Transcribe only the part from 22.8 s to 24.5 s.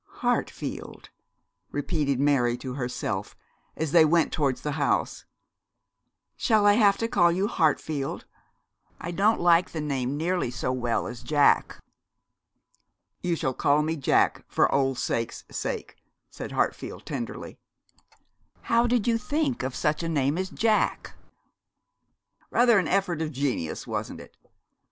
effort of genius, wasn't it.